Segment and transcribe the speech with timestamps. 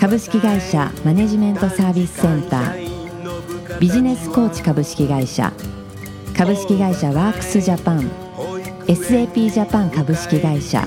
[0.00, 3.78] 株式会社マネジメントサービスセンター。
[3.78, 5.52] ビジネスコーチ株式会社。
[6.34, 8.10] 株式会社ワークスジャパン。
[8.86, 10.86] SAP ジャパン株式会社。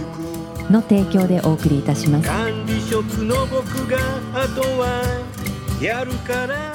[0.72, 2.28] の提供でお送りいたします。
[2.28, 4.00] 管理職の僕が
[4.34, 5.04] あとは
[5.80, 6.73] やるから。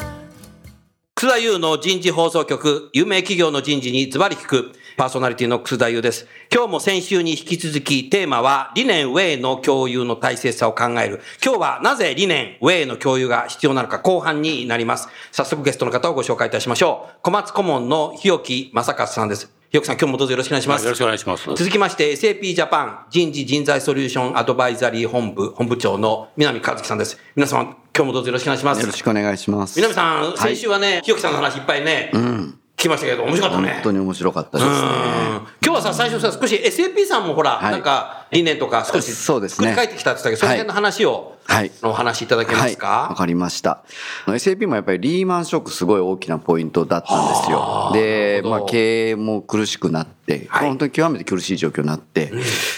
[1.19, 6.29] 楠田優の人事放送局、有名企業の人事にズバリ聞く、パーソナリティの楠田優です。
[6.55, 11.21] 今日も先週に引き続き、テーマは理念ウェイの共有の大切さを考える。
[11.45, 15.09] 今日はなぜ理念ウェイの共有が必要なのか後半になります。
[15.33, 17.19] 早速ゲストの方をご紹介いたしましょう。
[17.23, 19.53] 小松顧問の日置正和さんです。
[19.73, 20.85] 日置さん、今日もどうぞよろしくお願いします。
[20.85, 21.45] よろしくお願いします。
[21.47, 27.19] 続きまして、SAP ジャパン人事人材ソリューションアドバイザリー本部本部長の南和樹さんです。
[27.35, 28.81] 皆様、今日もどうぞよろしくお願いします。
[28.81, 29.77] よろしくお願いします。
[29.77, 33.73] 南さん、い先週はね、日置さんの話いっぱいね、聞きましたけど、面白かったね。
[33.73, 34.71] 本当に面白かったですね。
[34.71, 41.71] うん今日はさ、最初さ、少し SAP さんもほら、はいなんか理念とか少しそうですね作り変えてきたって言ったけど、その辺の話を、はい。
[41.83, 43.83] お話しいただけますはい、わか、かりました。
[44.27, 47.91] SAP もやっぱりリーマンショックすごい大きなポイントだったんですよ。
[47.95, 50.69] で、まあ経営も苦しくなって、はい。
[50.69, 52.31] 本当に極めて苦しい状況になって、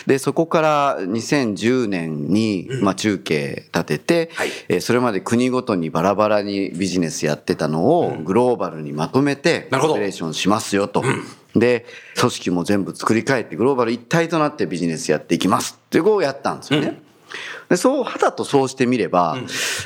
[0.06, 4.50] で、そこから2010年に、まあ中継立てて、はい。
[4.68, 11.04] えーそれまで国ごとにバラバラにビジネスやってたのをグローバルにまとめて、オペレーションしますよと。
[11.56, 17.03] で、組織も全部作り変えてグローバル一体となってビジネスやっていきますっていうことをやったんですよね。
[17.68, 19.36] でそう、肌とそうしてみれば、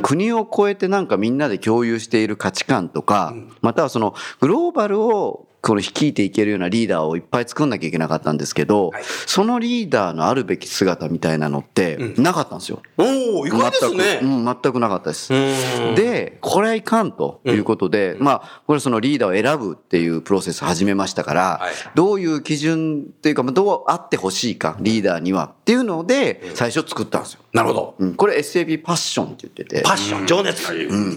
[0.03, 8.93] 国を超えてなんかみんなで共有している価値観とか、またはそのグローバルをこの率いていけるようなリーダーをいっぱい作んなきゃいけなかったんですけど、
[9.27, 12.83] そのリーダーのあるべき姿みたいなのってなかったんですよ。
[12.99, 14.05] おお意外ですね。
[14.05, 15.33] 全く、うん、全くなかったです。
[15.33, 27.44] んで、これはいかんということで、まあ、これそのリーダーを選ぶっていうプロセス始めましたから、はいどういう基準っていうか、まあどうあってほしいか、リーダーにはっていうので、最初作ったんですよ。
[27.55, 27.95] なるほど。
[28.01, 30.67] うん、これ SAP パッションって言ってて、パッション、情熱。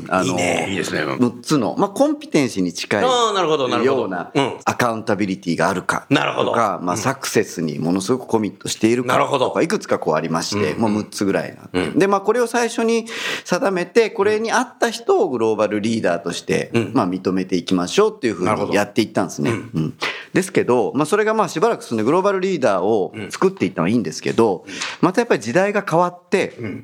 [0.09, 0.67] あのいいね。
[0.69, 1.01] いいですね。
[1.01, 4.01] 6つの、まあ、コンピテンシーに近いあーなるほどなるほど。
[4.01, 4.57] ようなうん。
[4.63, 6.05] アカウンタビリティがあるか。
[6.11, 6.51] なるほど。
[6.51, 9.13] とか、まあ、サクセスにものすごくコミットしているか。
[9.13, 9.47] なるほど。
[9.47, 13.07] とか、いくつかこうありまして、もう6つぐらいなで、まあ、これを最初に
[13.43, 19.49] 定めて、これに合った人をグローバルリーダーとして、まあ、認めていきましょうっていうふうにやっていったんですね。
[19.49, 19.97] うん。
[20.33, 24.65] ですけど、まあ、それがまあしばらく進んでグローバルリーダーを作っていったのはいいんですけど、
[25.01, 26.26] またやっぱり時代が変わって、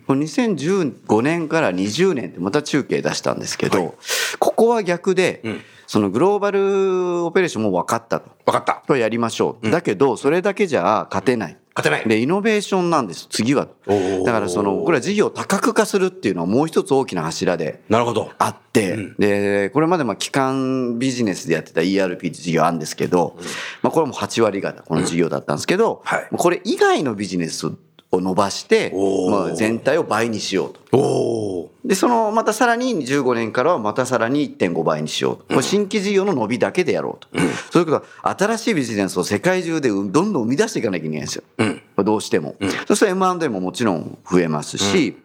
[0.08, 3.96] この2015年から20年ってまた中継出したんですけど、
[4.40, 5.42] ここは逆で、
[5.88, 8.32] そのグローバルオペレーションも分かったと。
[8.46, 8.82] わかった。
[8.88, 9.70] これやりましょう。
[9.70, 11.58] だけど、それだけじゃ勝てない。
[11.76, 12.08] 勝てない。
[12.08, 13.68] で、イノベーションなんです、次は。
[14.26, 18.32] だからその、これは事業を多角化するっていうのはもう一つ大きな柱でなるほど。
[18.38, 23.38] あって、で、これまでまあ、基幹ビジネスでやってた ERP って事業あるんですけど、
[23.82, 27.72] まあ、これも8割方この事業だったんですけど、はいこれ以外のビジネス
[28.16, 28.92] を伸ばして
[29.30, 31.70] まあ、全体を倍にしようと。
[31.86, 35.46] で、その、またさらに15年からはまたさらに1.5倍にしようと。
[35.46, 37.28] これ新規事業の伸びだけでやろうと。
[37.72, 41.44] そういうことは、新しいビジネスを世界中でどんどん生み出していかなきゃいけないんですよ。
[42.04, 42.56] どうしても。
[42.88, 45.18] そしたら M&A ももちろん増えますし、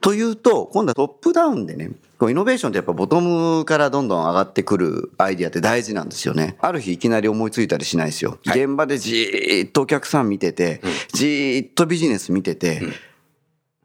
[0.00, 6.56] というと、今度はトップダウンでね、こうイノベーションってやっぱボトムからどんどん上がってくるアイディアって大事なんですよね。
[6.60, 8.38] ある日いきなり思いついたりしないですよ。
[8.44, 10.80] 現場でじーっとお客さん見てて、
[11.12, 12.82] じーっとビジネス見てて、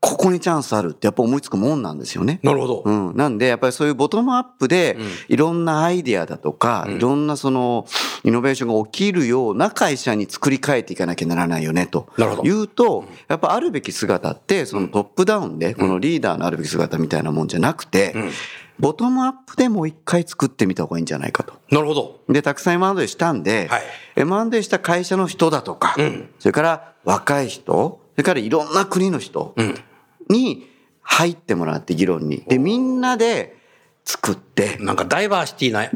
[0.03, 2.41] ここにチャンスあるってやっぱ思いつくもんなんですよね。
[2.43, 2.81] なるほど。
[2.85, 3.15] うん。
[3.15, 4.97] なんで、やっぱりそういうボトムアップで、
[5.29, 7.87] いろんなアイデアだとか、いろんなその、
[8.25, 12.09] イノベーションが起きるような会社に作り変えていかなきゃならないよね、と。
[12.17, 18.13] なるほど言うと、やっぱあるべき姿って、そのトップダウンで、このリーダーのあるべき姿みたいなもんじゃなくて、
[18.79, 21.53] ボトムアップでもう一回作ってみた方がいいんじゃないかと。
[21.71, 22.19] なるほど。
[22.27, 23.81] で、たくさん M&A したんで、はい
[24.15, 25.95] M&A した会社の人だとか、
[26.39, 29.55] それから若い人、それからいろんな国の人
[30.29, 30.67] に
[31.01, 32.43] 入ってもらって議論に。
[32.47, 33.57] で、みんなで
[34.05, 35.89] 作って、なんかダイバーシティな、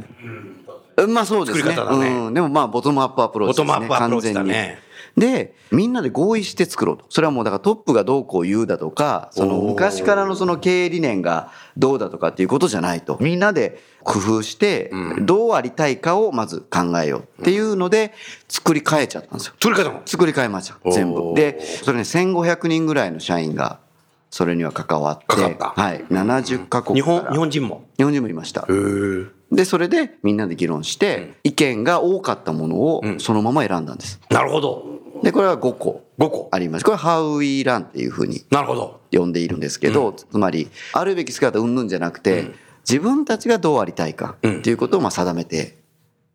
[1.07, 1.63] まあそうですね。
[1.63, 2.33] 作り方だねうん。
[2.33, 3.67] でもまあボトムアップアプローチですね。
[3.67, 4.87] ボトムアップアプローチだね完全に
[5.17, 7.05] で、みんなで合意して作ろうと。
[7.09, 13.17] それはもうだからトップがどうこう言うだとか、その昔からのその経営理念がどうだとかっていうことじゃないと。
[13.19, 14.91] みんなで工夫して、
[15.21, 18.13] どうありたいかをまず考えようっていうので、
[18.47, 19.53] 作り変えちゃったんですよ。
[19.59, 20.01] 作り方も。
[20.05, 20.91] 作り変えました。
[20.91, 21.33] 全部。
[21.33, 23.79] で、それね、1500人ぐらいの社員が
[24.29, 27.85] それには関わって、はい、70カ国日本、から日本人も？
[27.97, 28.67] 日本人もいました。
[29.51, 34.19] で、それでみんなで議論して、意見が多かったものをそのまま選んだんです。
[34.29, 34.83] なるほど。
[35.23, 36.49] で、これは5個5個。
[36.51, 36.85] あります。
[36.85, 38.99] これ、ハウイランっていうふうになるほど。
[39.11, 42.51] 呼んでいるんですけど、つまり、あるべき姿うんぬんじゃなくて、
[42.87, 45.77] 自分たちがどうありたいかっていうことをまあ定めて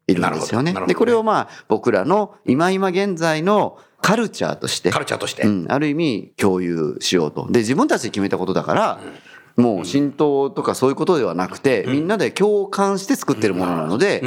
[0.07, 0.75] いるんですよね。
[0.87, 5.45] で、これをまあ僕らの今今現在のカルチャーとしてカ、ルチャーとして。
[5.45, 7.47] うん、ある意味共有しようと。
[7.51, 9.01] で、自分たちで決めたことだから、
[9.57, 14.23] もう浸透とかそういうことではなくて、みんなで共感して作ってるものなので、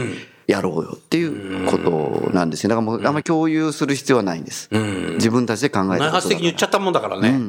[0.47, 2.69] やろうよっていうことなんですよ。
[2.69, 4.69] だからもうあんまり共有する必要はないんです。
[5.15, 7.39] 自分たちで考えた内発的に言っちゃったもんだからね。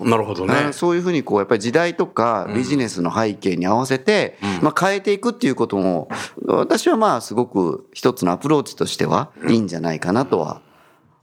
[0.00, 0.72] なるほどね。
[0.72, 6.08] そういうふうにこうやっぱり時代とかビジネスの背景に合わせて、まあ変えていくっていうことも
[6.46, 10.60] 私はまあすごく一つのアプローチとしてはいいんじゃないかなとは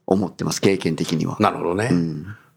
[0.10, 1.38] 思ってます経験的には。
[1.40, 1.90] なるほどね。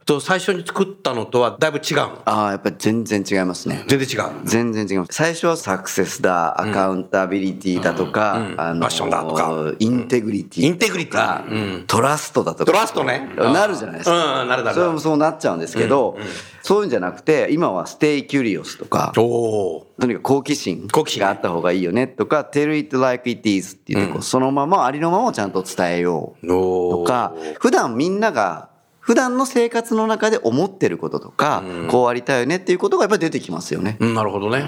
[0.04, 2.22] と最初に作ったのとはだいぶ違うの？
[2.24, 3.84] ああやっぱり全然違いますね。
[3.86, 4.32] 全然違う？
[4.44, 5.12] 全然違います。
[5.12, 12.64] 最初はサクセスだ、アカウンタビリティだとか、あのパッションだとかインテグリティインテグリティうんトラストだとか。
[12.64, 14.42] トラストねなるじゃないですか。
[14.42, 16.16] うんなるなるそれもそうなっちゃうんですけど、
[16.62, 19.12] そういうんじゃなくて、今はステイキュリオスとか。
[19.14, 28.71] とにかく好奇心があった方がいいよねとか、tell it like it is って言ってこう、そのままありのままをちゃんと伝えようおとか、普段みんなが、
[29.02, 33.96] 普段の生活の中で思ってることとか、こうありたいよねっていうことがやっぱり出てきますよね。
[33.98, 34.64] うんなるほどね、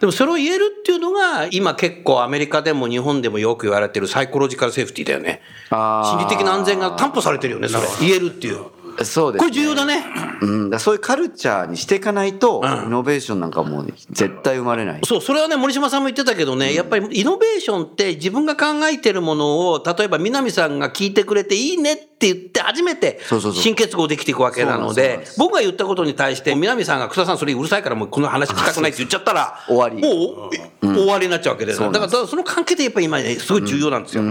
[0.00, 5.42] でもそれを言えるっていうのが今結構アメリカでも日本でもよく言われてるサイコロジカルセーフティーだよね。
[5.68, 7.86] 心理的な安全が担保されてるよねそれ。
[8.00, 8.64] 言えるっていう。
[9.04, 10.04] そうです、これ重要だね。
[10.40, 15.00] うん、だそういうカルチャーにしていかないと、イノベーションなんかもう絶対生まれない。
[15.04, 23.20] そう、それはね、森島さんも言ってたけどね、やっぱりイノベーションって自分が考えてるものを、例えば南さんが聞いてくれていいねって言って初めて
[23.54, 31.90] 新結合できていくわけなので僕が言ったことに対して南さんが、草さんそれうるさいからもうこの話聞きたくないって言っちゃったら、終わりもう、終わりになっちゃうわけですよ。
[31.92, 34.22] だから、その関係でやっぱり今ね、すごい重要なんですよ。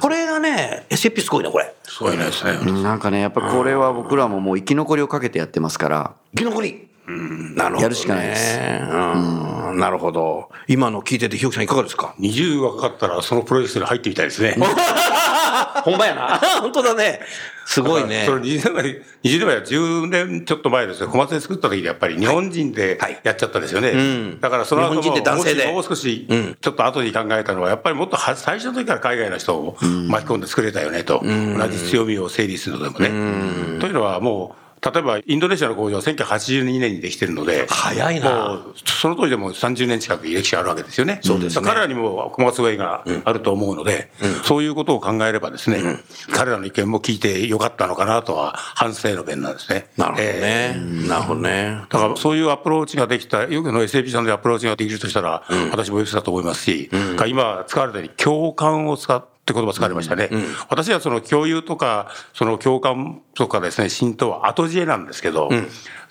[0.00, 1.72] これがね、SAP すごいね、これ。
[1.84, 2.52] すごいねですね。
[2.52, 6.88] うんなんかね、やっぱこれは僕らももう生き残りをかけてやってますから、生き残り。
[7.06, 7.82] なるほど、ね。
[7.82, 8.62] やるしかないですう
[9.74, 9.78] ん。
[9.78, 10.50] なるほど。
[10.66, 14.56] 今の聞いてて、ひよきさんいかがですか？20がかかったらそのプロジェクトに入ってみたいですね。
[15.84, 16.40] ほんまやな。
[16.60, 17.20] 本当だね。
[17.66, 18.34] すごいねそ。
[18.34, 21.08] れ20年前、20年前は10年ちょっと前ですよ。
[21.08, 23.92] 小松で作った時にやっぱり日本人ではいやっちゃったんですよね。
[23.92, 26.26] んだからその後も日本人で男性でもう少し
[26.60, 29.76] ちょっと後に考えたのは、やっぱりもっとは最初の時から海外の人を
[30.08, 31.22] 巻き込んで作れたよねと。
[31.22, 33.80] 同じ強みを整理するのでもね。
[33.80, 41.20] というのはもう、例えばインドネシアの工場は1982年にできてるので、早いなもうその当時でも30年近く歴史があるわけですよね。
[41.22, 44.10] そうですね彼らにも小松ウェイがあると思うので、
[44.44, 45.80] そういうことを考えればですね、
[46.32, 49.86] 彼らの意見も聞いてよかったのかなとは反省の弁なんですね。
[49.96, 51.08] なるほどえね。
[51.08, 51.82] なるほどね。
[51.88, 56.90] だからそういうアプローチができた、よくの SAP さんでアプローチができるとしたら、私もよしだと思いますし、
[57.26, 60.30] 今使われたように共感を使って言葉使われましたね。
[60.70, 65.50] 私はその共有とか、その共感とかですね、浸透は後知恵なんですけど、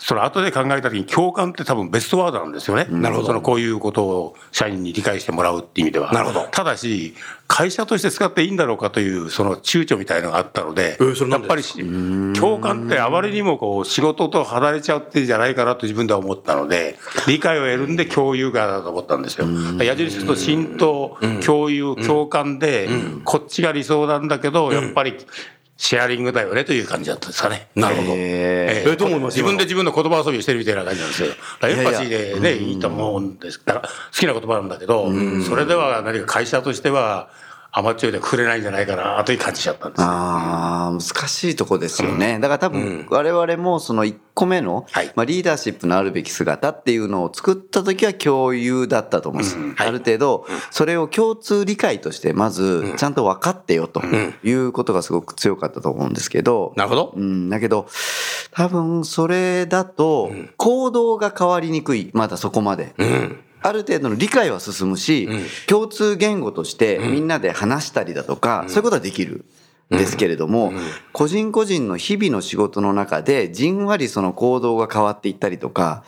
[0.06, 2.88] その後で考えた時に共感って多分ベストワードなんですよね。
[2.90, 3.28] なるほど。
[3.28, 6.12] そのこういうことを社員に理解してもらうっていう意味では。
[6.12, 7.16] なるほどただし、
[7.48, 11.78] 会社として使っていいんだろうかという、その躊躇みたいなのがあったので、えーやっぱりし
[12.38, 19.48] 共感ってあまりにもこう仕事と離れちゃってんじゃないかなと自分では思ったので、理解を得るんで共有がだと思ったんですよ。
[19.82, 22.90] 矢印と浸透、共有、共感で、
[23.24, 25.16] こっちが理想なんだけど、やっぱり
[25.84, 27.68] シェアリングだよねという感じだったんですかね。
[27.76, 28.14] なるほど。
[28.14, 31.28] えええどう思います自分で自分の言葉遊びをしてるみたいな感じなんですよ。
[31.64, 33.62] エンパシーでね、いいと思うんです。
[33.66, 35.12] だから好きな言葉なんだけど、
[35.46, 37.28] それでは何か会社としては
[37.76, 40.08] 甘っちょいでくれないんじゃないかなという感じちゃったんですよ。
[40.08, 42.38] ああ、難しいとこですよね。
[42.40, 49.58] だから多分、我々もその1個目の、はいまあ、リーダーシップのあるべき姿っていうのを作った時は共有だったと思うんです。
[49.78, 54.04] ある程度、それを共通理解として、まず、ちゃんと分かってよと
[54.44, 57.20] いうことがすごく強かったと思うんですけど、なるほどう。
[57.20, 57.88] ん、だけど、
[58.52, 62.12] 多分それだと、行動が変わりにくい。
[62.14, 62.94] まだそこまで。
[63.64, 65.28] ある程度の理解は進むし、
[65.68, 69.46] 共通言語としてみんなで話したりだとか、そういうことはできる。
[69.90, 70.74] ですけれども、
[71.12, 76.04] 個人個人の日々の仕事の中で、じんわりその行動が変わっていったりとか、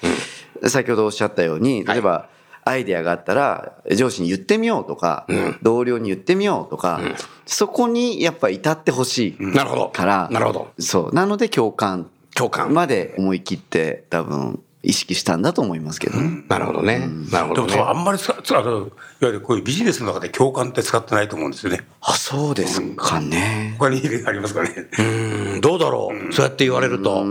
[0.66, 2.30] 先ほどおっしゃったように、例えば、
[2.64, 5.28] アイデアがあったら、上司に言ってみようとか、
[5.62, 7.00] 同僚に言ってみようとか、
[7.46, 9.90] そこにやっぱ至ってほしいなるほど。
[9.90, 10.68] から、なるほど。
[10.80, 11.14] そう。
[11.14, 12.74] なので共感共感。
[12.74, 16.44] まで思い切って多分意識したんだと思いますけどね。
[16.48, 17.10] なるほどね。
[17.32, 17.72] なるほどね。
[17.72, 18.90] でも多分あんまり使つあのいわ
[19.22, 21.86] ゆるこういうビジネスの中で共感って使ってないと思うんですよね。
[22.02, 23.76] あ、そうですかね。
[23.80, 24.70] 他にありますかね。
[25.00, 26.34] うん、どうだろう。
[26.34, 27.22] そうやって言われると。
[27.22, 27.26] うー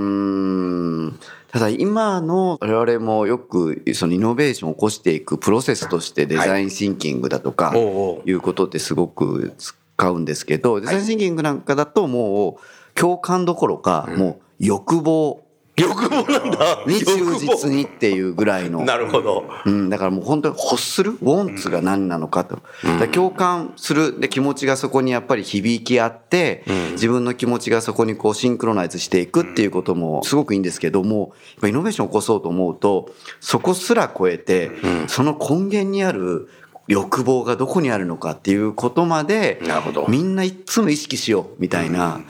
[1.06, 1.18] ん。
[1.54, 7.72] ただ今の我々もよくそのイノベーションを起こしていくプロセスとしてデザインシンキングだとか
[8.24, 15.43] いうことってすごく使うんですけど、デザインシンキングなんかだともう共感どころかもう欲望
[15.76, 16.82] 欲望なんだ。
[16.86, 18.84] に忠実欲にっていうぐらいの望。
[18.84, 19.44] なるほど。
[19.66, 21.12] うん、だからもう本当に欲する？
[21.12, 22.56] ウォンツが何なのかと。
[22.56, 31.32] だから共感するで気持ちがそこにやっぱり響き合って、自分の気持ちがそこにこうシンクロナイズしていくっていうこともすごくいいんですけども、
[31.64, 34.70] イノベーションを起こそうと思うと、そこすら超えて、
[35.08, 36.48] その根源にある
[36.86, 40.06] 欲望がどこにあるのかっていうことまでなるほど。
[40.08, 42.20] みんないつも意識しようみたいな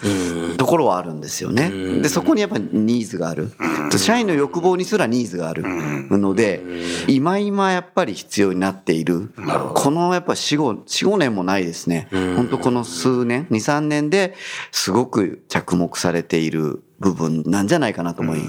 [0.56, 1.70] ところはあるんですよね。
[2.00, 3.50] でそこにやっぱニーズがある。
[3.96, 5.64] 社員の欲望にすらニーズがある。
[6.10, 6.62] ので
[7.08, 9.30] 今今やっぱり必要になっている。
[9.74, 12.08] このやっぱ45 45年もないですね。
[12.10, 14.34] 本当この数年23年で
[14.70, 18.40] すごく着目されている部分なんじゃないかなと思い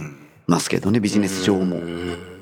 [0.48, 1.00] ますけどね。
[1.00, 2.35] ビジネス上も。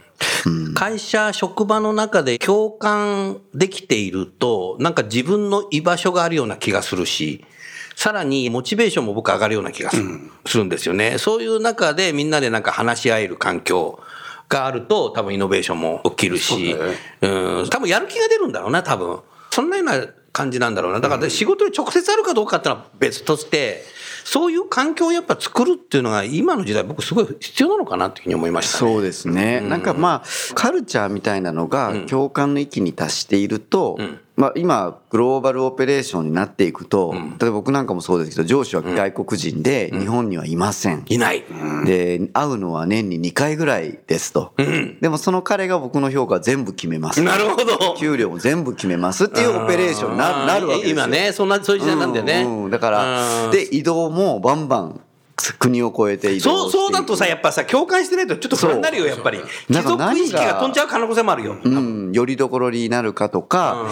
[0.74, 7.46] 会社、職場の中で共感できていると、なんか自分の居場所があるような気がするし、
[7.96, 11.18] さらにモチベーションも僕上がるような気がする,、するんですよね。
[11.18, 14.00] そういう中でみんなでなんか話し合える環境
[14.50, 16.76] があると多分イノベーションも起きるし、
[17.22, 17.28] う
[17.64, 19.20] ん、多分やる気が出るんだろうな、多分。
[19.52, 21.00] そんなような感じなんだろうな。
[21.00, 23.84] だから仕事に直接あるかどうかっていうのは別として、
[24.24, 28.92] そういう環境をやっぱ作るっていうのが今の時代僕すごい必要なのかなっていうふうに思いましたね。
[28.92, 29.62] そうですね。
[29.62, 33.98] なんかまあ、カルチャーみたいなのが共感の域に達していると、
[34.36, 41.06] まあ今、グローバルオペレーションになっていくと、例えば僕なんかもそうですけど、上司は外国人で日本にはいません。
[41.08, 41.44] いない。
[41.86, 44.54] で、会うのは年に2回ぐらいですと。
[45.02, 47.22] でもその彼が僕の評価全部決めます。
[47.22, 47.96] なるほど。
[47.98, 50.96] 給料も全部決めますっていうオペレーションにななるわけですよ。
[50.96, 52.44] 今ね、そんな、そういう時代なんだよね。
[52.44, 55.02] うんうんだから、で、移動もバンバン
[55.52, 59.40] 国を越えて移動そう、そうだとさ、やっぱさ、共感してないとちょっと不安になるよ、やっぱり。
[59.68, 61.58] 貴族意識が飛んじゃう可能性もあるよ。
[61.64, 63.88] うん、よりどころになるかとか、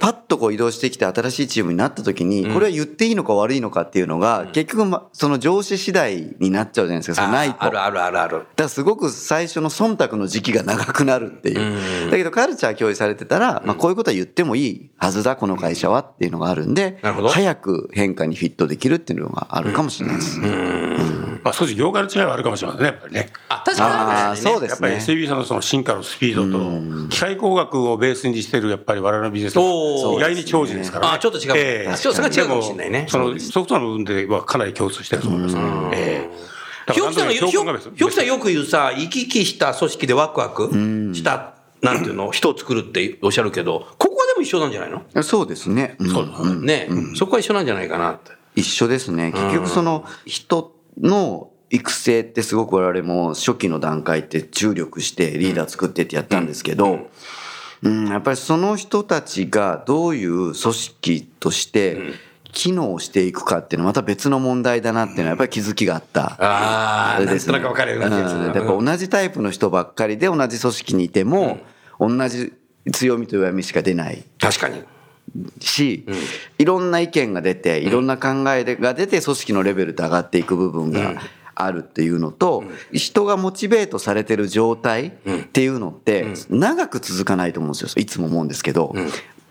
[0.00, 7.62] パッとこう移動してきて新しいチームになった時に、これは言っていいのか悪いのかっていうのが、結局、ま、その上司次第になっちゃうじゃないですか、それないと。
[7.62, 8.38] あるあるあるある。
[8.38, 12.10] だからすごく最初の忖度の時期が長くなるっていう。
[12.10, 20.40] だけどカルチャー共有されてたら、まあこういうことは言ってもいいはずだ、この会社はっていうのがあるんで早く変化にフィットできるっていうのがあるかもしれないです。
[21.44, 23.30] まあ、少し業界の違いはあるかもしれませんね、やっぱりね。
[23.50, 24.98] あ、確かにああ、そううですやっぱりね。
[25.00, 31.96] SAB さんのその進化のスピードと、機械工学をベースにしてるやっぱり我々のビジネス意外に長寿ですから、あちょっと違う。
[31.96, 33.06] ちょっとそれが違うかもしれないね。
[33.08, 35.60] そのソフトの部分ではかなり共通してると思いますね。
[35.92, 36.30] え
[36.88, 36.92] え。
[36.94, 40.70] ひょきさんが、ひょ共感が別ひょきさんよく言うさ、生き生きした組織でワクワク
[41.14, 45.22] した、なんていうの、人を作るっておっしゃるけど、ここはでも一緒なんじゃないの？
[45.22, 45.96] そうですね。
[45.98, 46.10] うん。
[46.10, 48.32] そうね、そこは一緒なんじゃないかなって。
[48.56, 49.32] 一緒ですね。
[49.32, 57.08] 結局その人の育成ってすごく我々も初期の段階って注力してリーダー作ってってやったんですけど、
[57.82, 61.98] うん、やっぱりその人たちがどういう組織として
[62.52, 66.36] 機能していくかっていうのはまた別の問題だなっていうのはやっぱり気づきがあった。
[66.38, 68.52] ああ、なんとなく分かるようになってうん。
[68.52, 71.58] るやっぱ同じタイプの人ばっかりで同じ組織にいても、
[71.98, 72.52] 同じ
[72.92, 74.24] 強みと弱みしか出ない。
[74.40, 74.82] 確かに。
[75.60, 76.06] し、
[76.58, 81.14] いろんな意見が出ていろんな考えが出て組織のレベルって上がっていく部分が
[81.54, 85.12] あるっていうのと、人がモチベートされてる状態っ
[85.52, 87.88] ていうのって長く続かないと思うんですよ。
[87.96, 88.94] いつも思うんですけど。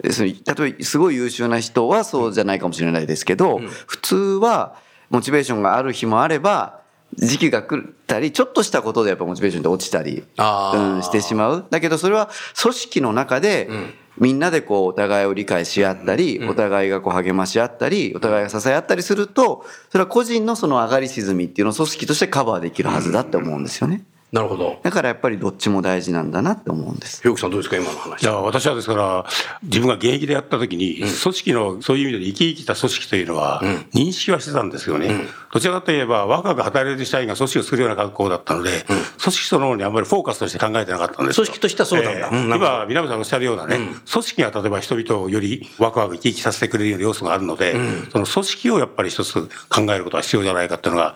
[0.03, 4.75] 例えばすごい優秀な人はそうじゃないかもしれないですけど、普通は
[5.09, 6.81] モチベーションがある日もあれば
[7.15, 11.65] 時期が来ったりちょっとしたことでやっぱモチベーションって落ちたり、うん、してしまう。
[11.69, 13.69] だけどそれは組織の中で、
[14.17, 24.79] みんなでこうお互いを理解し合ったり、お互いがこう励まし合ったりお互いが支え合ったりするとそれは個人のその上がり沈みっていうのを組織としてカバーできるはずだって思うんですよねなるほど。
[24.81, 27.21] だからやっぱりどっちも大事なんだなって思うんです。
[27.21, 28.21] ひょきさんどうですか、今の話。
[28.21, 29.25] じゃあ私はですから、
[29.61, 33.61] 自分が現役でやった時に、組織のそういう意味で生き生きた組織というのは、
[33.93, 35.27] 認識はしてたんですよね。
[35.53, 41.45] どちらかといえば、若く働いてる社員が組織を作るような格好だったので、組織そのものにあんまりフォーカスとして考えてなかったんですよ。
[41.45, 42.27] 組織としてはそうなんだ。
[42.27, 42.35] ええ。
[42.35, 42.71] うんなるほど。
[42.71, 47.75] 今、南さんおっしゃるようなね、組織が例えば人々をよりワクワク生き生きさせてくれるような要素があるので、
[48.11, 49.33] その組織をやっぱり一つ
[49.69, 51.15] 考えることが必要じゃないかっていうのが、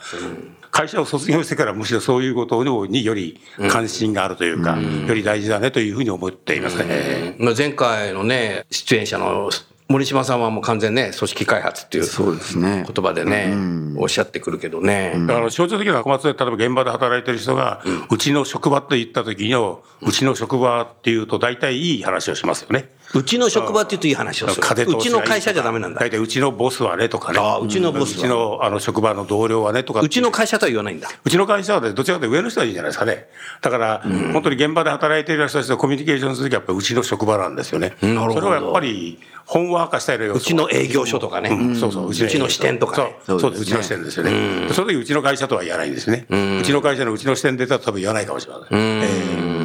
[0.77, 3.41] 会社を卒業してからむしろそういうことにより
[3.71, 7.35] 関心があるというか、より大事だねというふうに思っていますね。
[7.39, 9.49] まあ前回のね、出演者の
[9.89, 13.55] 森島さんはもう完全ね、組織開発っていうそうですね言葉でね、
[13.97, 15.15] おっしゃってくるけどね。
[15.25, 17.81] だから象徴的な小松で例えば現場で働いてる人が、
[18.11, 22.91] うちの職場と言った時の、うちの職場っていうと大体いい話をしますよね。
[23.13, 24.67] うちの職場って言うといい話をする。
[24.87, 26.09] うちの会社じゃダメなんだ大。
[26.09, 27.39] 体うちのボスはねとかね。
[27.39, 30.01] ああうちのボスはうちのあの職場の同僚はねとか。
[30.01, 31.09] うちの会社とは言わないんだ。
[31.23, 33.27] うちの会社はね、どちらかというと上の人はいいんじゃないですかね。
[33.61, 34.01] だから、
[34.33, 37.95] 本当に現場で働いている人たちとコミュニケーションするときはやっぱりうちの職場なんですよね。
[38.01, 40.33] なるほどそれはやっぱり、本話化したいのよ。
[40.33, 41.49] うちの営業所とかね。
[41.49, 43.15] うんそうそう、うちの支店とかね。
[43.25, 44.73] そう、そうそうですねうちの支店ですよね。
[44.73, 46.25] その時うちの会社とは言わないんですね。
[46.29, 48.77] うちの会社のうちの支店出たら多分言わないかもしれません。
[48.77, 49.07] え
[49.53, 49.56] え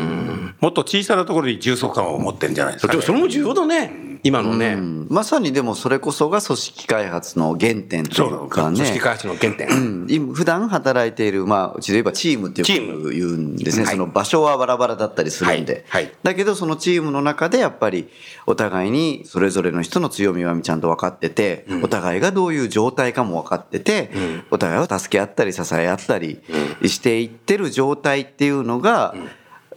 [0.62, 3.02] もっと小さなところに充足感を持ってるんじゃないですか、ね。
[3.02, 3.90] それも重要だね。
[4.22, 4.74] 今のね。
[4.74, 8.76] うんまさにでもそれこそが組織開発の原点というかね。
[8.76, 9.68] 組織開発の原点。
[9.68, 13.84] うん今普段働いている、まあ、うちで言えばチームってチームよく言うんですね。
[13.86, 15.84] はいその場所はバラバラだったりするんで。
[15.88, 18.08] はいはいだけど、そのチームの中でやっぱり、
[18.46, 24.12] お互いにそれぞれの人の強みはちゃんと分かってて、お互いがどういう状態かも分かってて、
[24.52, 26.40] お互いを助け合ったり支え合ったり
[26.86, 29.16] していってる状態っていうのが、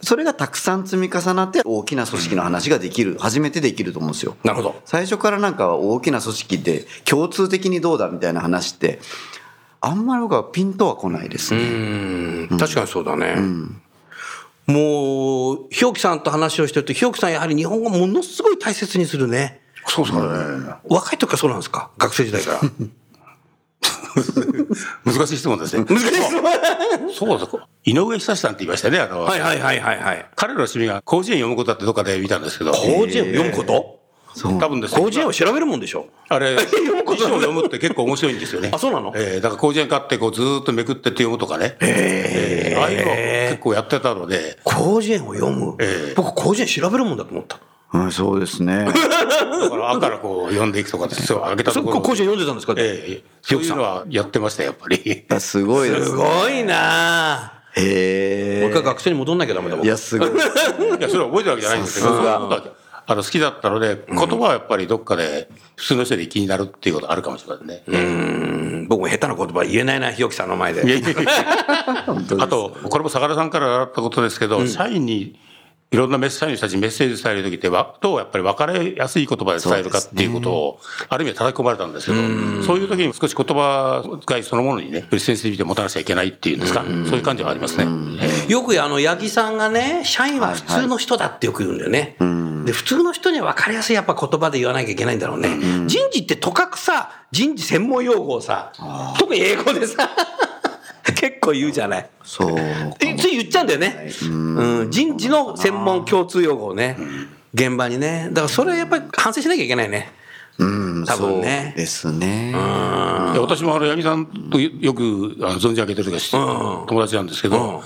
[0.02, 4.36] それがたくさん積み重なって大きな組織の話ができる、初めてできると思うんですよ。
[4.44, 4.80] なるほど。
[4.84, 9.00] 最初からなんか大きな組織で共通的にどうだみたいな話って
[9.80, 12.44] あんまり僕はピンとは来ないですうね。
[12.46, 12.58] ん。
[12.58, 13.36] 確かにそうだね。
[14.66, 19.60] もう、ひよきさんと話をしてると、ひよきさんやはり日本語ものすごい大切にするね。
[19.86, 20.74] そうですかね。
[20.88, 21.90] 若い時からそうなんですか？
[21.98, 22.60] 学生時代から。
[25.04, 25.84] 難しい質問ですね。
[25.88, 26.42] 難しい質問
[27.12, 27.68] そうですか。
[27.84, 28.98] 井上久志さんって言いましたね。
[28.98, 30.26] あの、はいはいはいはいはい。
[30.34, 32.72] 彼の趣味が広辞苑読むことだってどっかで見たんですけど。
[32.72, 33.96] 広辞苑を読むこと？
[34.34, 38.70] そう多分ですね広辞苑を調べるもんでしょあれ、 読むこと辞書を読むって結構面白いんですよね。
[38.70, 39.12] あそうなの？
[39.16, 41.76] ええだから広辞苑買ってこうずーっとめくってって読むとかね。
[41.80, 43.04] ええああいうの
[43.52, 45.76] 結構やってたので、広辞苑を読む？
[45.80, 47.58] ええ僕広辞苑調べるもんだと思った。
[47.92, 48.84] うん、そうですね。
[48.84, 51.38] だから、あからこう読んでいくとかですよ。
[51.48, 52.00] 上げたそところ。
[52.00, 52.74] こ読んでたんですか？
[52.76, 55.24] ええそういうのはやってました、やっぱり。
[55.38, 56.06] すごいですね。
[56.06, 57.80] すごいなぁ。
[57.80, 59.84] へもう一回学生に戻んなきゃダメだもん。
[59.84, 60.28] いや、すごい。
[60.32, 60.32] い
[61.00, 62.66] や、それは覚えてるわけじゃないんですけど、
[63.08, 67.82] あの好きだったので、言葉はやっぱりどっかで普通の人より気になるっていうことあるかもしれませんね。
[67.86, 70.84] うん僕も下手な言葉言えないな、ひよきさんの前で。
[70.86, 71.30] いやいやいや
[72.40, 75.38] あと、これも坂田さんから習ったことですけど、社員に、
[75.92, 87.86] いろんなメッ社員の人たちにメッセージ伝えるときって、わどうやっぱり分かりやすい言葉で伝えるかっていうことを、ある意味で叩き込まれたんですけど、そういう時に少し言葉遣いそのものにね、よりセンシティビティを持たなきゃいけないっていうんですか、そういう感じはありますね。
[88.20, 88.52] ええ。
[88.52, 92.16] よくあの、八木さんがね、社員は普通の人だってよく言うんだよね。
[92.66, 95.86] で、普通の人には分かりやすいやっぱ言葉で言わなきゃいけないんだろうね。
[95.86, 98.72] 人事ってとかくさ、人事専門用語をさ、
[99.18, 100.10] 特に英語でさ、
[101.14, 102.10] 結構言うじゃない。
[102.24, 102.58] そう。
[103.00, 104.10] えつい言っちゃうんだよね。
[104.22, 104.26] う
[104.84, 106.96] ん、人事の専門共通用語をね、
[107.54, 108.28] 現場にね。
[108.30, 110.12] だからそれはやっぱり反省しなきゃいけないね。
[110.58, 112.50] うん、多分ねそうですね。
[112.50, 112.58] いや
[113.40, 115.02] 私もあの八木さんとよく
[115.38, 117.82] 存じ上げてる友達なんですけど、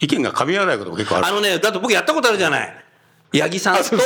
[0.00, 1.26] 意見が噛み合わないことも結構ある。
[1.26, 2.84] あのね、だって僕やったことあるじゃない。
[3.32, 3.96] 八木さんと、八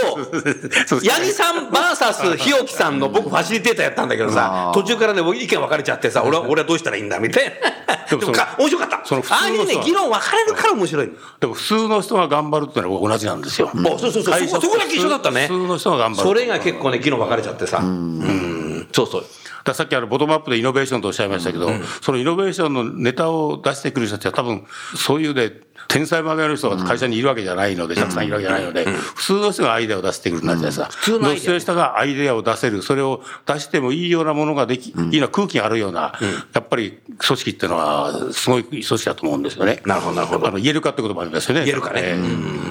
[1.23, 7.53] 木さん VS 日置さんの僕ファシリテーターやったんだけどさ、途中からね、僕意見分かれちゃってさ、俺は、俺はどうしたらいいんだみたいな。
[8.11, 9.01] ででもか、面白かった。
[9.05, 11.13] その普通のああいうね、議論分かれるから面白いの。
[11.41, 13.71] でも普通の人が頑張るっていうのは同じなんですよ。
[13.75, 14.47] あそうそうそう。
[14.47, 15.47] そこそこだけ一緒だったね。
[15.49, 16.29] 普通の人が頑張る。
[16.29, 17.79] それが結構ね、議論分かれちゃってさ。
[17.79, 18.89] うん。
[18.93, 19.25] そうそう。
[19.65, 21.71] ださっきあのボトムアップでイノベーションとおっしゃいましたけど、
[22.03, 25.53] そのイノベーションのネタを出してくる人たちは多分、そういうね、
[25.89, 30.87] 天才曲げる人が会社にいるわけじゃないので、たくさんいるわけじゃないので、普通の人がアイデアを出してくるんじゃないですか。
[30.87, 32.05] 普通の人がア。
[32.05, 36.13] イデアを出せる、それを出してもいいようなものができ、いいような空気があるような、
[36.53, 39.83] やっぱり組織っていうのは、すごい組織だと思うんですよね。
[39.85, 40.47] なるほどなるほど。
[40.47, 41.65] あの言えるかってこともありますよね。
[41.65, 42.01] 言えるかね。
[42.05, 42.19] え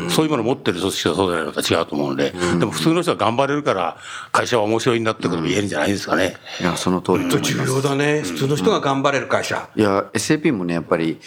[0.07, 0.09] え。
[0.09, 3.97] そういうものを持ってる組織とそうじゃないのとは違うと思うんで、でも普通の人が頑張れるから、
[4.31, 6.37] 会社は面白いんだってことも言えるんじゃないですかね。
[6.59, 7.71] いや、その通りと思い重ます。
[7.71, 8.21] 要だね。
[8.21, 9.69] 普通の人が頑張れる会社。
[9.75, 11.19] いや SAP もねやっぱり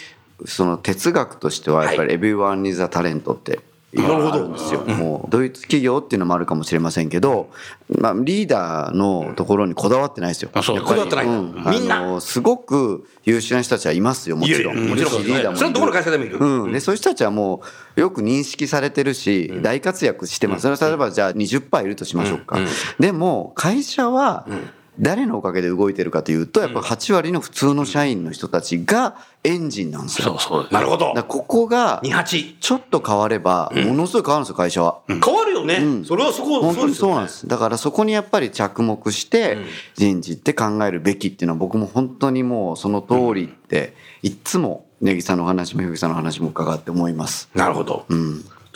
[0.45, 3.59] その哲学としてはやっぱり「Everyone is a talent」って
[3.93, 4.81] いうのがあるんですよ。
[4.81, 7.49] もうドイツ企業っていうのもあるかもしれませんけど、
[7.89, 10.49] まあ、リーダーのところにこだわってないですよ。
[10.53, 11.25] こだわってない。
[11.25, 11.63] うん。
[11.71, 12.19] みんな。
[12.21, 14.87] すごく優秀な人たちはいますよもちろん。
[14.89, 15.23] もちろん。
[15.23, 16.37] リーダーもそれはどこの会社でもいる。
[16.37, 17.61] うん、でそういう人たちはも
[17.95, 22.59] うよく認識されてるし、大活躍してます、それは例えばじゃあ20%いるとしましょうか、
[22.99, 24.45] でも会社は
[24.99, 30.37] 誰のおかげで動いてるかというとやっぱ8割の普通の社員の人たちがエンジンなんですよ。
[30.39, 31.13] そうですなるほど。
[31.27, 32.57] ここが28。
[32.59, 35.01] ちょっと変わればものすごい変わるんですよ会社は。
[35.07, 36.03] 変わるよね。
[36.05, 37.47] それはそこ、本当にそうなんでです。
[37.47, 39.57] だからそこにやっぱり着目して
[39.95, 47.37] 人事って考えるべきっていうのは僕も本当にもうその通りっていっつも根木さんのお話もひぎさんの話も伺って思います。
[47.37, 47.49] す。
[47.53, 48.05] なるほど。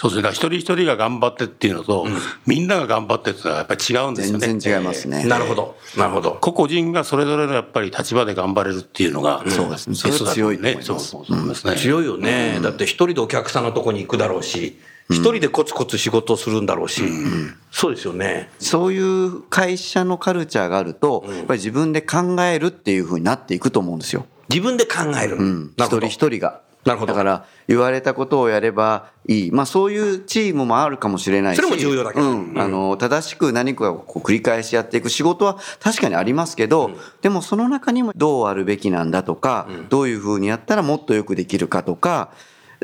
[0.01, 0.29] そうですね。
[0.29, 2.07] 一人一人が頑張ってっていうのと、
[2.47, 4.47] みんなが頑張ってっていうのはやっぱり違うんですよね。
[4.47, 5.25] 全然違いますね。
[5.25, 5.77] なるほど。
[5.95, 6.39] なるほど。
[6.41, 11.75] 個々人がそれぞれのやっぱり立場で頑張れるっていうのが、そうですねそれは強いと思いますそうそうそうですね。
[11.75, 12.59] 強いよね。
[12.63, 14.79] だって一人でお客さんのとこに行くだろうし、
[15.11, 17.03] 一人でコツコツ仕事をするんだろうし。
[17.69, 18.49] そうですよね。
[18.57, 24.25] そういう会社のカルチャーがあると、やっぱり自分で考えるっていうふうになっていくと思うんですよ。
[24.49, 25.35] 自分で考える。
[25.35, 25.73] うん。
[25.77, 26.61] 一人一人が。
[26.85, 29.51] なるほどだから、言われたことをやればいい。
[29.51, 31.57] まあ、そういうチームもあるかもしれないし。
[31.57, 32.53] それも重要だけどうん。
[32.57, 36.91] あの、正しく何かをこう繰り返しやっていく仕事は確かにありますけど、
[37.21, 42.31] でもその中にもどうあるべきなんだとか、どういうふうにやったらもっとよくできるかとか、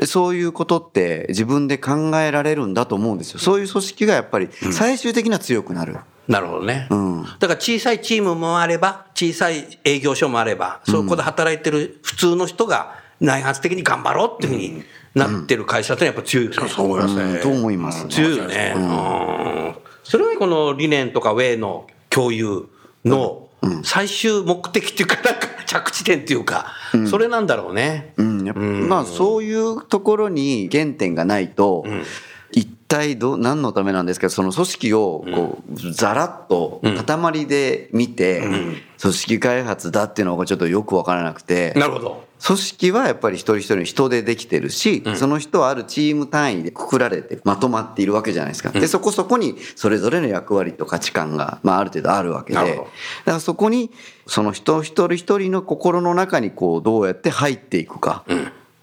[0.06, 3.40] そういうことって自分で考えられるんだと思うんですよ。
[3.40, 5.96] そういう組織がやっぱり最終的には強くなる。
[6.28, 6.86] なるほどね。
[6.92, 16.68] んだから小さいチームもあれば、小さい営業所もあれば、そこで働いてる普通の人が内発的に頑張ろうっていうふうになってる会社ってやっぱ強いですね。
[16.68, 17.22] そう思いますね。
[17.22, 17.40] うん。
[17.40, 18.08] と思います。
[18.08, 18.74] 強いよね。
[18.76, 19.74] うん。
[20.04, 22.66] それがこの理念とかウェイの共有
[23.04, 23.48] の
[23.82, 26.72] 最終目的っていうか、なんか着地点っていうか、
[27.10, 28.14] それなんだろうね。
[28.16, 31.84] まあそういうところに原点がないと、
[32.52, 38.40] 一体ど何のためなんですかその組織をこうざらっと塊で見て、
[39.00, 42.27] 組織開発だっていうのがちょっとよく分からなくて、なるほど。
[42.44, 48.70] 組織はやっぱり一人一人人でできてるし、その人はあるチーム単位でくくられてまとまっているわけじゃないですか。
[48.70, 52.86] で、そこそこにそれぞれの役割と価値観が、まあある程度あるわけで、だか
[53.24, 53.90] らそこに
[54.26, 58.24] その人一人一人の心の中にこうどうやって入っていくか。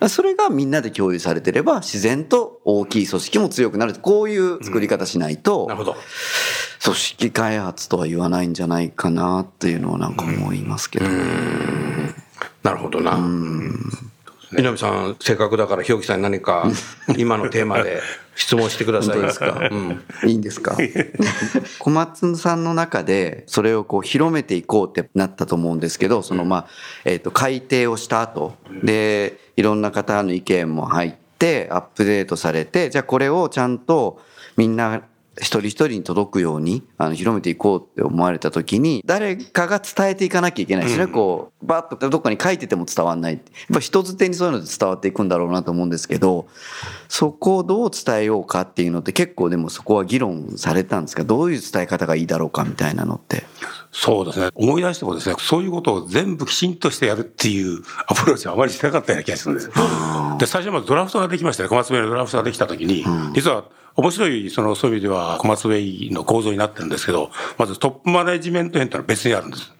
[0.10, 3.96] それがみんなで共有されてれば自然と大きい組織も強くなる。
[3.96, 5.96] こういう作り方しないと、なるほど。
[6.84, 11.06] 組織開発とは言わないんじゃないかなっていうのはなんか思いますけど。
[12.66, 13.18] なるほどな。
[14.52, 16.66] 南さん、せっかくだから、ひよきさんに何か、
[17.18, 18.00] 今のテーマで
[18.36, 19.22] 質問してください。
[19.22, 19.70] ですか？
[19.72, 20.02] うん。
[20.26, 20.76] いいんですか？
[21.80, 26.66] 小松さんの中でそれをこう広めていこうってなったと思うんですけどそのまあ、
[27.06, 34.20] えっと改定をした後でいろんな方の意見も入ってアップデートされてじゃあこれをちゃんと
[34.58, 35.02] みんな
[35.38, 43.42] 一人一人に届くようにあの広めていこうって思われた時に誰かが伝えていかなきゃいけないですね、こうバッとどっかに書いてても伝わんないやっ
[43.74, 46.48] ぱ人づてにそういうので伝わっていくんだろうなと思うんですけど
[47.10, 51.24] そこをどう伝えようかっていうのって結構でもそこは議論されたんですか？
[51.24, 53.44] どういう伝え方がいいだろうかみたいなのって。
[53.92, 54.50] そうですね。
[54.56, 59.70] 思い出してもですね、そういうことを全部きちんとしてやるっていうアプローチはあまりしなかったような気がするんです。
[60.38, 61.70] で、最初まずドラフトができましたね。
[61.70, 63.66] 小松ウェイのドラフトができたときに、実は
[63.98, 69.72] 面白い、その、そういう意味では小松ウェイの構造になってるんですけど、まずトップマネジメント編ってのは別にあるんです。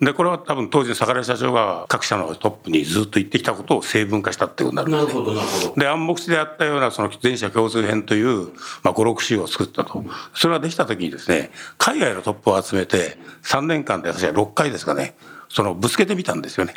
[0.00, 5.20] で、これは多分当時の坂根社長が各社のトップにずっと言ってきたことを成文化したってことになるんですね。
[5.20, 5.80] なるほど、なるほど。
[5.80, 8.48] で、暗黙であったようなその全社共通編という、
[8.82, 10.04] まあ、5、6週を作ったと。
[10.34, 15.14] それができたときにですね、海外のトップを集めて、3年間で私は6回ですかね、
[15.48, 16.74] そのぶつけてみたんですよね。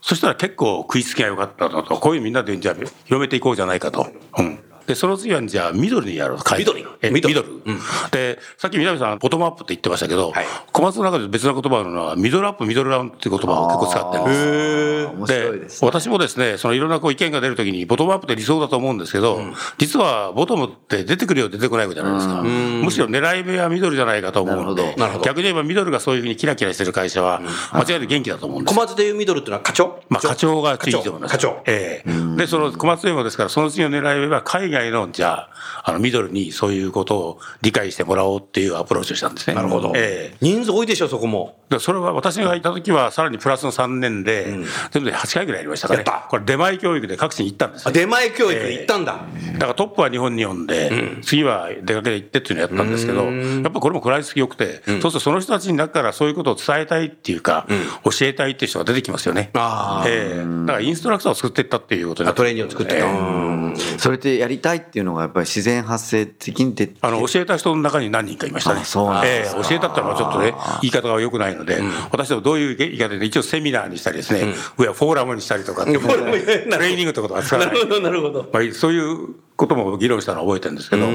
[0.00, 4.08] そしたら結構食いつきが良かったのと、こういうみんなでじゃあ広めていこうじゃないかと。
[4.38, 4.58] うん。
[4.88, 6.38] で、その次はじゃあ緑にやろう。
[6.38, 6.74] 海外。
[6.74, 7.34] 緑え緑。
[7.34, 7.62] 緑。
[8.10, 10.46] で、さっき南さん、ボトムアップって言ってましたけど、はい。
[10.72, 15.62] 小松の中で別な言葉があるのは、ミドルアップ、ミドルダウンっていう言葉を結構使ってるんです。
[15.62, 15.86] ですね。
[15.86, 19.40] 私もですね、そのいろんなこう意見が出るときに、ボトムアップって理想だと思うんですけど、
[19.76, 22.42] 実はボトムって出てくるよう出てこないわけじゃないですか。
[22.42, 25.24] むしろ狙い目はミドルじゃないかと思うのでなるほ、ど。
[25.24, 28.86] 逆に言えばミドルがそういうふうにキラキラしてる会社は、間違いなく元気だと思うんです小よ。
[28.86, 30.00] 松でいうミドルっていうのは課長？
[30.08, 31.32] まあ、課長がついてるんです。
[31.32, 31.62] 課長。
[31.66, 32.36] ええ。
[32.36, 35.48] で、その小松でもですから、その次の狙い目は海外の、じゃ
[35.84, 39.54] あ、あの、ミドルにそういうことを理解してもらおうっていうアプローチをしたんですね。
[39.54, 39.92] なるほど。
[39.94, 41.58] ええ人数多いでしょ、そこも。
[41.68, 44.46] でそれは私がいた時はさらにプラスの3年で、
[44.90, 45.98] 全部で8回ぐらいやりましたかね。
[45.98, 47.94] やったこれ出前教育で各地に行ったんですあよ。
[47.94, 49.20] 出前教育行ったんだ。
[49.54, 50.90] だからトップは日本に呼んで、
[51.22, 57.66] 次は出かけて行ってっていうのをやったんですけど、やっぱこれも食らいつき良くて、そうするとその人たちに中からそういうことを伝えたいっていうか、
[58.04, 59.50] 教えたいっていう人が出てきますよね。
[59.54, 63.04] あーええだからインストラクターを作っていったっていうことになあトレーニングを作ってた。
[63.04, 68.80] うんそれってやりたいっていうのがやっぱり自然発生的に出てあの、教えた人の中に何人かいましたね。
[68.82, 77.74] あそうなんですええ教えたってのはちょっとね、言い方が良くないので、私でもどういう言い方で、一応セミナーにしたりですね、上はフォーラムにしたりとかトレーニングってことは使わない。
[77.74, 78.48] なるほど、なるほど。
[78.52, 81.06] まあ、そういうことも議論したのを覚えてるんですけど、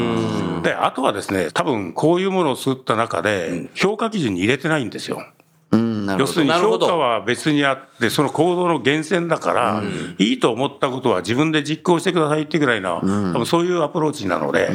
[0.61, 5.25] で、あとはですね、多分こういうものを作った中で、評価基準に入れてないんですよ。
[5.73, 9.83] うん要するに評価は別にあって、その行動の源泉だから、
[10.17, 13.05] いいと思ったことは自分で実行してくださいっていうぐらいの、多
[13.39, 14.71] 分そういうアプローチなので、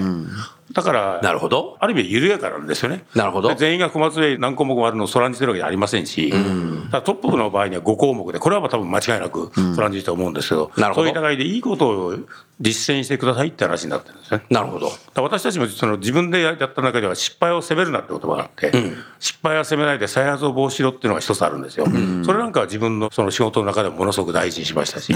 [0.73, 1.77] だから、なるほど。
[1.81, 3.05] ある意味緩やかなんですよね。
[3.15, 6.43] なるほどで全員が小松で何項目もあるのをそらんじてるわけじゃありませんし、だか
[6.99, 12.19] らトップの場合には5項目で、これはまあ多分間違いなくそらんじてると思うんですけど、なるほどそういう中でいいことを
[12.61, 14.43] 実践してくださいって話になってるんですね。
[14.51, 14.91] なるほど。
[15.17, 18.73] 私たちもその自分でやった中では失敗を責めるなって言葉があって、
[19.21, 21.87] 失敗は責めないで再発を防止しろっていうのが一つあるんですよ。
[21.87, 25.13] それなんかは自分のその仕事の中でもものすごく大事にしましたし、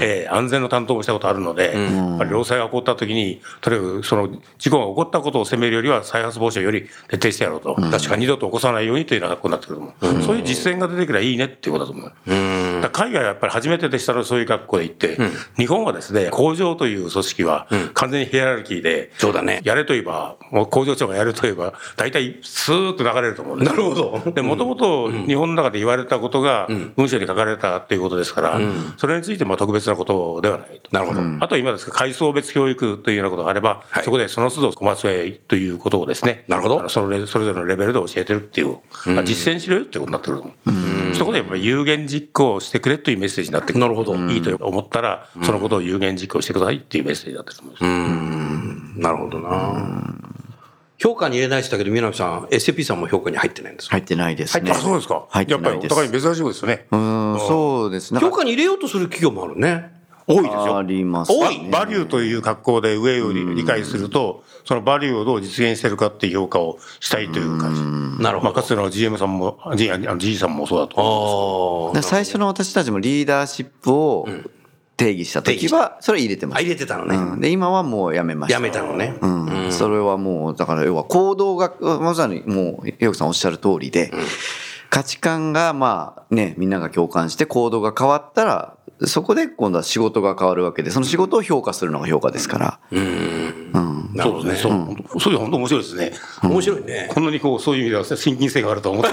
[0.00, 7.74] えー安全の担当もしたことあるので、やっぱり労災が起こった時に、とにかくその事故が起こったことを責めるよりは再発防止をより徹底してやろうと。
[7.74, 10.22] 確かに二度と起こさないようにというような格好になってくると思う。
[10.22, 12.06] そういう実践が出てくればいいねっていうことだと思う。
[12.06, 15.18] だから海外はやっぱり初めてでしたらそういう格好で行って、
[15.56, 19.60] 日本はですね、工場という組織は完全にヒエラルキーで、そうだね。
[19.64, 23.70] やれと言えば、もう工場長がやると言えば、大体スーッと流れると思うんです。
[23.70, 24.32] なるほど。
[24.32, 28.60] で、もともと日本の中で言われたことが文書に書かれたっていうことですから、
[28.96, 30.88] それについても特別なことではないと。
[30.92, 31.20] なるほど。
[31.40, 34.04] あとは今ですね、階層別教育というようなことがあれば、はい。
[34.04, 38.78] そこでその都度小松へということをですね、なるほどそのレそれぞれのレベルで教えてるっていう、
[39.18, 40.52] あ実践しろよっていうことになってくると思
[41.09, 41.09] う。
[41.20, 43.80] そこでやっぱり有言実行してくれというメッセージになってくる。
[43.80, 49.00] なるほどいいと思ったら、そのことを有言実行してくださいっていうメッセージになってると思うんです。
[49.02, 50.14] なるほどな。
[50.96, 53.96] 評価に入れない人だけど、南さん、SAP さんも評価に入ってないんですか？
[53.96, 54.70] 入ってないですね。
[54.70, 55.26] あ、そうですか。
[55.28, 55.94] 入ってやっぱないです。
[55.94, 56.86] りお互い珍しいことですよね。
[56.90, 58.20] うん、そうですね。
[58.20, 59.99] 評価に入れようとする企業もあるね。
[60.34, 60.78] 多いですよ。
[60.78, 61.68] ありますバね。
[61.70, 68.22] バリューという格好で上を理解すると、そのバリューをどう実現してるかっていう評価をしたいという感じ。
[68.22, 68.50] なるほど。
[68.50, 74.28] まあ、かつての GM さんも、G, あの G さんもそうだと思最初の私たちもリーダーシップを
[74.96, 76.62] 定義した時は、それ入れてまあ、す。
[76.62, 77.16] 入れてたのね。
[77.16, 78.54] うん、で、今はもうやめました。
[78.54, 79.16] やめたのね。
[79.20, 84.12] うん、それはもう、だから要は行動が、まさにもう、ひよこさんおっしゃる通りで、
[84.90, 92.80] 価値観がまあね、みんなが共感して行動が変わったら、そこで今度は仕事が変わるわけで、その仕事を評価するのが評価ですから。
[92.92, 94.10] うん。
[94.14, 94.56] なるほどね。
[94.56, 95.04] そうですね。
[95.18, 96.12] そう、いう本当面白いですね。
[96.42, 97.08] 面白いね。
[97.12, 99.10] こんなにこう、そういう意味では親近性があると思って。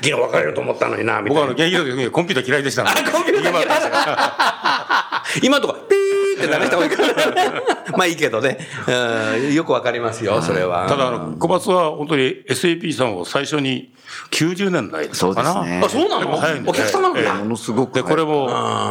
[0.00, 1.78] 議論分かれると思ったのにな、み僕はあの、たいな。
[1.78, 3.10] 現役の時にコンピューター嫌いでしたので。
[3.10, 6.11] コンピューター嫌い今は 今とか、ピー
[6.42, 7.62] って鳴らした方がいいから。
[7.96, 8.58] まあいいけどね。
[8.86, 10.86] うんよくわかりますよ、それは。
[10.88, 13.92] ただ、あの、小松は本当に SAP さんを最初に
[14.30, 15.08] 90年代。
[15.12, 16.36] そうですねあ、そうなの？
[16.36, 17.34] 早いんでお客様なんだ。
[17.34, 18.46] ものすごくで、これも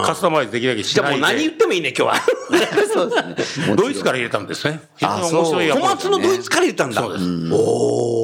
[0.06, 1.20] カスタマイズできなきゃしないで。
[1.20, 2.16] じゃあもう何言ってもいいね、今日は。
[2.94, 3.76] そうですね。
[3.78, 4.82] ドイツから入れたんですね。
[4.98, 7.02] 非常に面白いア小松のドイツから言ったんだ。
[7.02, 8.20] そうですおー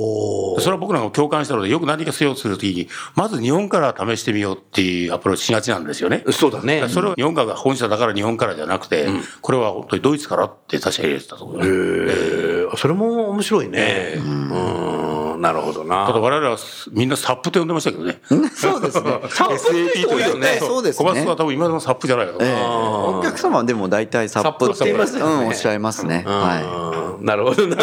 [0.59, 6.23] それは僕なんかも共感したので、よく何かしようとするときに、まず日本から試してみようっていうアプローチしがちなんですよね。
[6.31, 6.87] そうだね。
[6.89, 9.07] それを日本からが本社だから日本からじゃなくて、
[9.41, 11.69] これは本当にドイツからって確か入れてたと思います。
[11.69, 14.15] えーそれも面白いね。
[14.17, 16.19] うん、なるほどただな。
[16.19, 16.57] 我々は
[16.91, 18.19] みんなサップって呼んでましたけどね。
[18.53, 19.09] そうですね。
[19.47, 26.23] SAP 多いよねそうですね小松は多分今でもサップじゃないかとええお客様はでも大体サップサップって言いますよねうん、おっしゃいますね。
[26.25, 27.77] はうんなるほどな。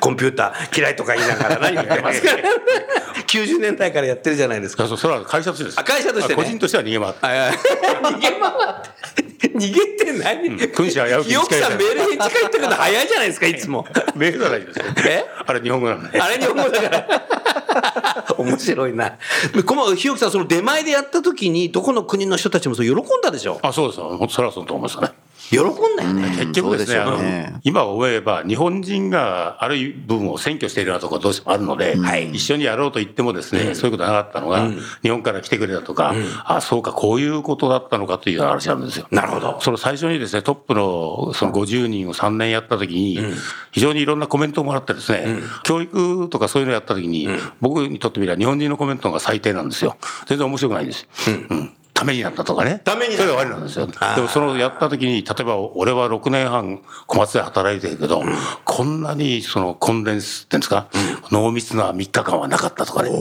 [0.00, 2.28] コンピューター嫌いとか言いながら何 言ってますか
[3.28, 4.86] 90年代からやってるじゃないですか。
[4.88, 5.78] そうそれは会社としてです。
[5.78, 7.18] あ会社としてね個人としては逃げ回って。
[7.26, 8.82] 逃げ回っ
[9.14, 9.48] て。
[9.48, 10.38] 逃げてない。
[10.74, 13.86] 君子危うきによくさんメール返事返ってくるの早いじゃないですか、いつも。
[14.16, 14.84] メールじゃないですよ。
[15.06, 15.24] え？
[15.46, 16.20] あれ日本語なんで。
[16.20, 17.22] あれ日本語だから。
[18.38, 19.12] 面白いな。
[19.96, 23.58] ひよきさん、その出前でやった時に、どこの国の人たちもそう喜んだでしょ？
[23.62, 24.00] あ、そうです。
[24.00, 25.12] 本当それはそうと思いましたね。
[25.50, 26.28] 喜んだよね。
[26.36, 27.54] 結局ですね、ね。
[27.64, 31.96] 今思えば、日本人がある部分を占拠しているようなところがどうしてもあるので、
[32.32, 34.70] 一緒にやろうと言ってもですね、そういうことなかったのが、
[35.02, 39.08] 日本から来てくれたとか、あ、そうか、こういうことだったのかという話なんですよ。
[39.10, 39.58] なるほど。
[39.60, 43.20] その最初にですね、トップのその50人を3年やった時に、
[43.72, 45.26] 非常にいろんなコメントをもらってですね、
[45.64, 47.28] 教育とかそういうのやった時に、
[47.60, 49.96] 僕にとってみれば日本人のコメントが最低なんですよ。
[50.26, 51.08] 全然面白くないんです。
[51.50, 52.80] うんためになったとかね。
[52.82, 53.22] ためになった。
[53.24, 53.86] それが終わりなんですよ。
[53.86, 58.22] でもそのやった時に、例えば俺は6年半小松で働いてるけど、
[58.64, 60.86] こんなにそのコンデンスっていうんですか、
[61.30, 63.10] 濃密な3日間はなかったとかね。
[63.10, 63.16] ああ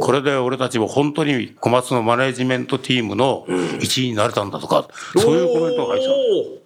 [0.00, 3.46] これで俺たちも本当に小松のマネジメントチームの
[3.80, 6.62] 一員になれたんだとか、そういうコメントが入ってた。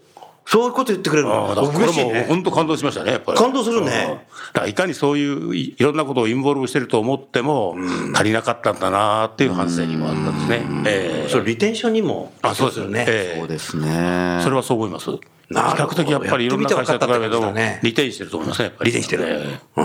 [0.48, 1.52] そういうこと言ってくれるの？
[1.54, 2.24] 嬉しいね。
[2.28, 3.38] 本当感動しましたね、やっぱり。
[3.38, 4.20] 感動するねうんだ
[4.54, 7.76] からいかにそういういいろんなことをインボルブしてると思っても、
[8.14, 10.62] 足りなかったんだなっていう反省にもあったんですね。
[10.86, 12.32] ええそれリテンションにも。
[12.42, 13.04] あ、そうですよね。
[13.08, 14.40] ええそうですね。
[14.42, 15.10] それはそう思います。
[15.10, 18.90] 比較的やっぱりいろんな会社と比べてもやってみて分かったってことだね、利点してると思いますね、やっぱり。
[18.90, 19.82] 利点してるえう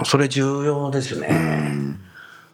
[0.00, 1.85] んそれ重要ですね。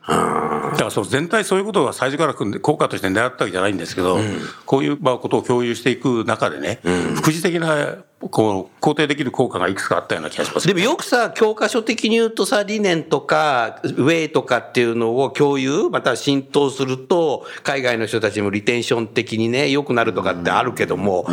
[0.08, 4.18] えだからその全体そういうことが最初から組んで効果として狙ったわけじゃないんですけど、
[4.66, 6.80] こういうまあことを共有していく中でね、
[7.16, 7.98] 副次的な
[8.30, 10.66] こう肯定できる効果がいくつかあったような気がします。
[10.66, 21.26] でもよくさ、教科書的に言うとさ、理念とか、ウェイとかっていうのを共有、または浸透すると、海外の人たちもリテンション的にね、良くなるとかってあるけども、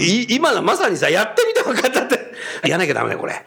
[0.00, 2.24] い今のまさにさ、やってみて分かったって。
[2.68, 3.44] やんなきゃダメだよ、これ。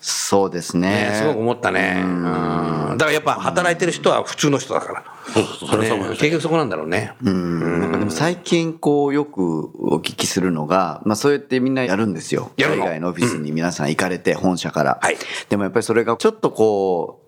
[0.00, 1.10] そうですねね。
[1.14, 2.00] すごく思ったね。
[2.02, 5.04] うんだからやっぱ働いてる人は普通の人だから。
[5.30, 7.14] う結局そこなんだろうね。
[7.22, 12.50] うんなんかでも最近こうよくお聞きするのが、まあそうやってみんなやるんですよ。
[12.58, 14.98] 海外のオフィスに皆さん行かれて、本社から。
[15.00, 15.16] はい
[15.48, 17.22] でもやっぱりそれがちょっとこ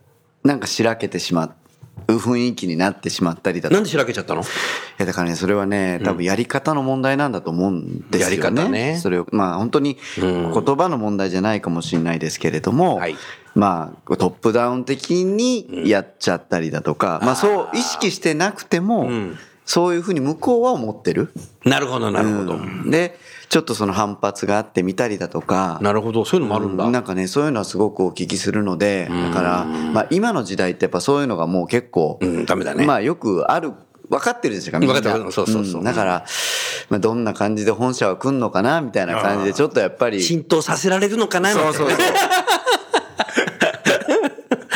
[0.44, 1.54] う、なんかしらけてしまう
[2.06, 3.74] 雰囲気になってしまったりだとか。
[3.74, 4.42] なんでしらけちゃったの？
[4.42, 4.44] い
[4.98, 8.36] やだからね、それはね、多分やり方の問題なんだと思うんですよね。
[8.42, 8.98] やり方ね。
[8.98, 13.16] それを、まあ本当に言葉の問題じゃないかもしれないですけれども、はい。
[13.54, 19.10] まあトップダウン的にやっちゃったりだとか、まあそう意識してなくても、
[19.64, 21.32] そういうふうに向こうは思ってる。
[21.64, 22.54] なるほど、なるほど。
[22.54, 26.88] うんで、ちょっとその反発があってみたりだとか、なるほど、そういうのもあるんだ。
[26.90, 32.86] なんかね、そういうのはすごくお聞きするので、だから、まあ今の時代ってやっぱそういうのがもう結構、うん、ダメだね。
[32.86, 33.72] まあよくある、
[34.08, 34.94] 分かってるでしょみんな。
[34.94, 36.24] 分かってるそうそうそうんだから、
[36.88, 40.22] まあどんな感じで本社は来んのかな、みたいな感じで、ちょっとやっぱり。
[40.22, 41.98] 浸透させられるのかなそうそうそう。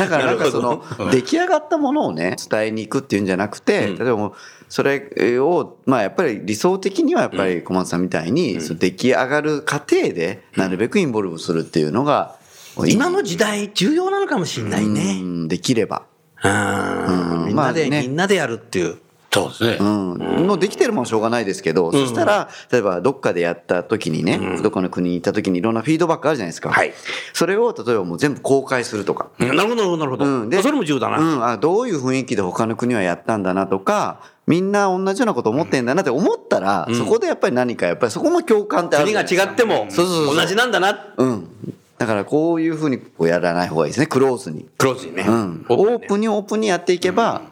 [0.09, 4.33] だからなんかその出来上がったものをね伝えに行くっていうんじゃなくて、例えば
[4.69, 12.39] それをまあやっぱり理想的にはやっぱり小松さんみたいにその出来上がる過程でなるべくインボルブするっていうのが
[12.87, 15.19] 今の時代重要なのかもしれないね。
[15.21, 16.05] うんできれば。
[16.43, 17.47] うん。
[17.47, 18.99] みんなで、まあねみんなでやるっていう。
[19.37, 19.77] そうですね。
[19.81, 26.71] うん、もうできてるもんしょうがないですけど、そしたら、例えばどっかでやった時にね、どっかの国に行った時にいろんなフィードバックあるじゃないですか。
[26.71, 26.93] はい
[27.33, 29.29] それを例えばもう全部公開するとか。
[29.39, 30.25] なるほど、なるほど。
[30.25, 31.19] うん、でそれも重要だな。
[31.19, 41.15] うん、あどういう雰囲気で他の国はやったんだなとか、みんな同じようなこと思ってんだなって思ったら、そこでやっぱり何か、やっぱりそこも共感ってある国が違っても、そうそうそう同じなんだな。
[41.17, 41.49] うん。
[41.99, 44.67] だからこういうふうにこうやらない方がいいですね、クローズに。
[44.77, 45.25] クローズにね。
[45.27, 45.67] うん。
[45.69, 47.43] オープンにオープンにやっていけば、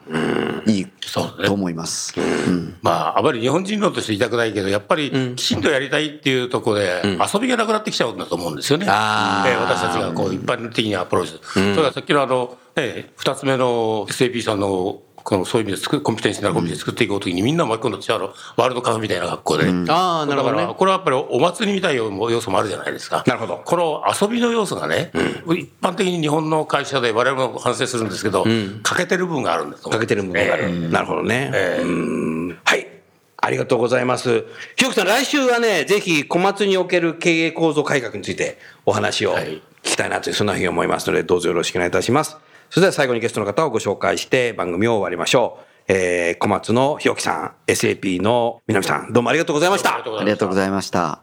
[0.67, 0.87] いい
[1.47, 2.15] と思います。
[2.19, 2.77] うん。
[2.83, 7.03] まあ、あまり日本人論として言いたくないけど、やっぱりきちんとやりたいっていうところで、
[7.33, 8.87] 遊びがなくなってきちゃうんだと思うんですよね。
[8.89, 11.41] あーえー私たちがこう一般的にアプローチする。
[11.45, 19.65] それからさっきのあの、ね、二つ目の SAP さんの、このそういう意味で作る、コンピテンシーなコンピテンシー作っていこうときにみんな巻き込んで、あの、ワールドカフェみたいな学校で。
[19.89, 20.75] ああ、なるほどねだから、。
[20.75, 23.25] これはやっぱりお祭りみたいな要素もあるじゃないですか。
[23.27, 25.11] なるほどこの遊びの要素がね、
[25.47, 28.45] 一般的に日本の会社で我々も反省するんですけど、
[28.83, 29.99] 欠けてる部分があるんだと思う。
[29.99, 30.91] かけてる部分がある。
[30.91, 31.51] なるほどね。
[32.65, 32.87] はい。
[33.39, 34.45] ありがとうございます。
[34.77, 42.39] ひろきさん、来週はね、ぜひ小松における経営構造改革についてお話をはい聞きたいなという、そんなふうに思いますので、どうぞよろしくお願いいたします。
[42.75, 45.93] それでは最後にゲストの方をご紹介して番組を終わりましょう。
[45.93, 49.95] えー、小松のひろきさん、SAP の南さん、どうもありがとうございました。
[49.95, 51.23] ありがとうございました。